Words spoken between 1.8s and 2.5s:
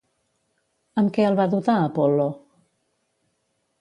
Apol·lo?